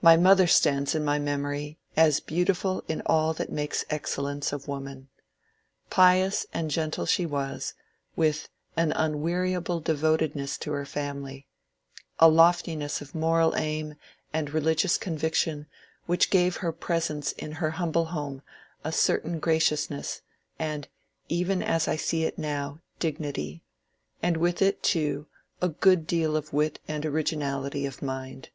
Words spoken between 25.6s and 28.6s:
a good deal of wit and originality of mind.